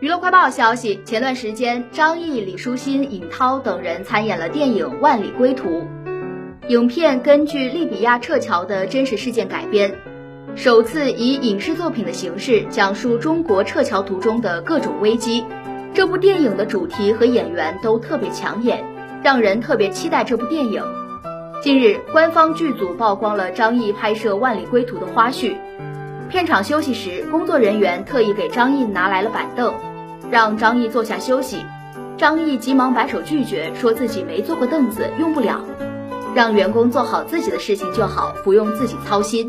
[0.00, 5.68] 娱乐快报消息，前段时间，张译、李书欣、尹涛等人参演了电影《万里归途》。
[6.68, 9.92] 影片根据利比亚撤侨的真实事件改编，
[10.54, 15.44] 首次以影视作品的形式讲述中国撤侨途中的各种危机。
[15.92, 18.84] 这部电影的主题和演员都特别抢眼，
[19.24, 20.80] 让人特别期待这部电影。
[21.60, 25.56] 近日，官方剧组曝光了张译拍摄《万里归途》的花絮。
[26.28, 29.72] 片场休息时，工作人员特意给张译拿来了板凳。
[30.30, 31.64] 让张译坐下休息，
[32.18, 35.64] 张译急忙摆手拒绝，说自己没坐过凳子，用不了，
[36.34, 39.48] 让员工做好自己的事情就好，不用自己操心。